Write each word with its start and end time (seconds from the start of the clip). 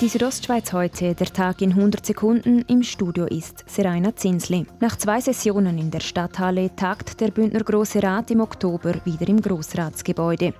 Die 0.00 0.08
Südostschweiz 0.08 0.72
heute, 0.72 1.16
der 1.16 1.26
Tag 1.26 1.60
in 1.60 1.72
100 1.72 2.06
Sekunden. 2.06 2.62
Im 2.68 2.84
Studio 2.84 3.24
ist 3.24 3.64
Seraina 3.66 4.14
Zinsli. 4.14 4.64
Nach 4.78 4.94
zwei 4.94 5.20
Sessionen 5.20 5.76
in 5.76 5.90
der 5.90 5.98
Stadthalle 5.98 6.70
tagt 6.76 7.20
der 7.20 7.32
Bündner 7.32 7.64
Grosse 7.64 8.00
Rat 8.00 8.30
im 8.30 8.40
Oktober 8.40 8.94
wieder 9.04 9.28
im 9.28 9.42
Grossratsgebäude. 9.42 10.54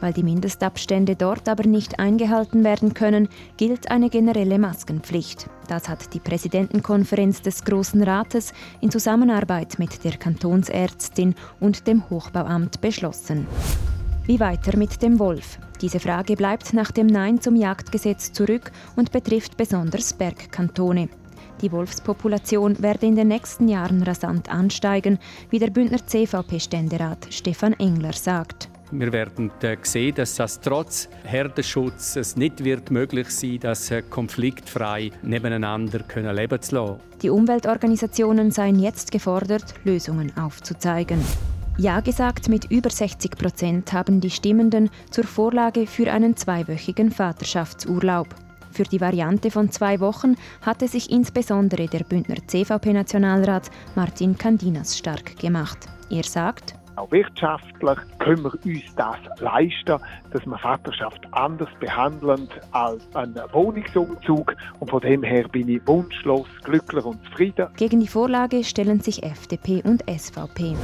Weil 0.00 0.12
die 0.12 0.22
Mindestabstände 0.22 1.16
dort 1.16 1.48
aber 1.48 1.66
nicht 1.66 1.98
eingehalten 1.98 2.64
werden 2.64 2.92
können, 2.92 3.30
gilt 3.56 3.90
eine 3.90 4.10
generelle 4.10 4.58
Maskenpflicht. 4.58 5.48
Das 5.68 5.88
hat 5.88 6.12
die 6.12 6.20
Präsidentenkonferenz 6.20 7.40
des 7.40 7.64
Grossen 7.64 8.02
Rates 8.02 8.52
in 8.82 8.90
Zusammenarbeit 8.90 9.78
mit 9.78 10.04
der 10.04 10.18
Kantonsärztin 10.18 11.34
und 11.60 11.86
dem 11.86 12.10
Hochbauamt 12.10 12.82
beschlossen. 12.82 13.46
Wie 14.24 14.38
weiter 14.38 14.76
mit 14.76 15.02
dem 15.02 15.18
Wolf? 15.18 15.58
Diese 15.80 15.98
Frage 15.98 16.36
bleibt 16.36 16.72
nach 16.74 16.92
dem 16.92 17.08
Nein 17.08 17.40
zum 17.40 17.56
Jagdgesetz 17.56 18.30
zurück 18.30 18.70
und 18.94 19.10
betrifft 19.10 19.56
besonders 19.56 20.12
Bergkantone. 20.12 21.08
Die 21.60 21.72
Wolfspopulation 21.72 22.80
werde 22.80 23.06
in 23.06 23.16
den 23.16 23.28
nächsten 23.28 23.66
Jahren 23.66 24.00
rasant 24.02 24.48
ansteigen, 24.48 25.18
wie 25.50 25.58
der 25.58 25.70
Bündner 25.70 26.06
CVP-Ständerat 26.06 27.26
Stefan 27.30 27.72
Engler 27.74 28.12
sagt. 28.12 28.68
Wir 28.92 29.12
werden 29.12 29.50
äh, 29.62 29.76
sehen, 29.82 30.14
dass 30.14 30.36
das 30.36 30.60
trotz 30.60 31.08
Herdenschutz 31.24 32.14
es 32.14 32.36
nicht 32.36 32.62
wird 32.62 32.92
möglich 32.92 33.28
sein, 33.30 33.58
dass 33.58 33.90
äh, 33.90 34.02
konfliktfrei 34.02 35.10
nebeneinander 35.22 36.00
können 36.00 36.36
leben 36.36 36.60
zu 36.62 36.76
lassen. 36.76 37.00
Die 37.22 37.30
Umweltorganisationen 37.30 38.52
seien 38.52 38.78
jetzt 38.78 39.10
gefordert, 39.10 39.74
Lösungen 39.84 40.36
aufzuzeigen. 40.36 41.20
Ja 41.78 42.00
gesagt 42.00 42.48
mit 42.48 42.70
über 42.70 42.90
60 42.90 43.36
Prozent 43.36 43.92
haben 43.94 44.20
die 44.20 44.30
Stimmenden 44.30 44.90
zur 45.10 45.24
Vorlage 45.24 45.86
für 45.86 46.12
einen 46.12 46.36
zweiwöchigen 46.36 47.10
Vaterschaftsurlaub. 47.10 48.28
Für 48.70 48.84
die 48.84 49.00
Variante 49.00 49.50
von 49.50 49.70
zwei 49.70 49.98
Wochen 50.00 50.36
hatte 50.60 50.86
sich 50.86 51.10
insbesondere 51.10 51.86
der 51.86 52.04
Bündner 52.04 52.36
CVP-Nationalrat 52.46 53.70
Martin 53.94 54.36
Candinas 54.36 54.98
stark 54.98 55.38
gemacht. 55.38 55.78
Er 56.10 56.24
sagt, 56.24 56.74
auch 56.96 57.10
wirtschaftlich 57.10 57.98
können 58.18 58.44
wir 58.44 58.54
uns 58.64 58.94
das 58.96 59.16
leisten, 59.40 59.98
dass 60.30 60.46
wir 60.46 60.58
Vaterschaft 60.58 61.20
anders 61.32 61.68
behandeln 61.80 62.48
als 62.72 63.02
einen 63.14 63.40
Wohnungsumzug. 63.52 64.54
Und 64.80 64.90
von 64.90 65.00
dem 65.00 65.22
her 65.22 65.48
bin 65.48 65.68
ich 65.68 65.86
wunschlos, 65.86 66.46
glücklich 66.64 67.04
und 67.04 67.24
zufrieden. 67.24 67.68
Gegen 67.76 68.00
die 68.00 68.08
Vorlage 68.08 68.64
stellen 68.64 69.00
sich 69.00 69.22
FDP 69.22 69.82
und 69.84 70.04
SVP. 70.08 70.76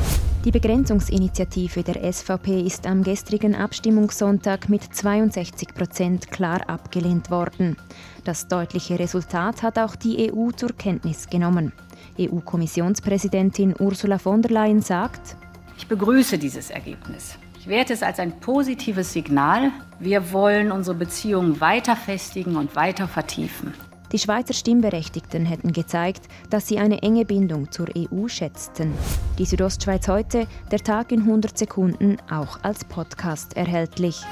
Die 0.44 0.52
Begrenzungsinitiative 0.52 1.82
der 1.82 2.12
SVP 2.12 2.60
ist 2.60 2.86
am 2.86 3.02
gestrigen 3.02 3.54
Abstimmungssonntag 3.54 4.68
mit 4.68 4.82
62 4.82 5.74
Prozent 5.74 6.30
klar 6.30 6.60
abgelehnt 6.68 7.30
worden. 7.30 7.76
Das 8.24 8.46
deutliche 8.46 8.98
Resultat 8.98 9.62
hat 9.62 9.78
auch 9.78 9.96
die 9.96 10.32
EU 10.32 10.50
zur 10.52 10.70
Kenntnis 10.70 11.28
genommen. 11.28 11.72
EU-Kommissionspräsidentin 12.18 13.74
Ursula 13.78 14.18
von 14.18 14.42
der 14.42 14.52
Leyen 14.52 14.80
sagt, 14.80 15.36
ich 15.78 15.86
begrüße 15.86 16.38
dieses 16.38 16.70
Ergebnis. 16.70 17.38
Ich 17.60 17.68
werte 17.68 17.92
es 17.92 18.02
als 18.02 18.18
ein 18.18 18.40
positives 18.40 19.12
Signal. 19.12 19.70
Wir 20.00 20.32
wollen 20.32 20.72
unsere 20.72 20.96
Beziehungen 20.96 21.60
weiter 21.60 21.96
festigen 21.96 22.56
und 22.56 22.74
weiter 22.76 23.06
vertiefen. 23.06 23.72
Die 24.10 24.18
Schweizer 24.18 24.54
Stimmberechtigten 24.54 25.46
hätten 25.46 25.72
gezeigt, 25.72 26.26
dass 26.50 26.66
sie 26.66 26.78
eine 26.78 27.02
enge 27.02 27.24
Bindung 27.24 27.70
zur 27.70 27.86
EU 27.96 28.26
schätzten. 28.26 28.92
Die 29.38 29.44
Südostschweiz 29.44 30.08
heute, 30.08 30.46
der 30.72 30.80
Tag 30.80 31.12
in 31.12 31.20
100 31.20 31.56
Sekunden, 31.56 32.16
auch 32.30 32.58
als 32.62 32.84
Podcast 32.84 33.56
erhältlich. 33.56 34.24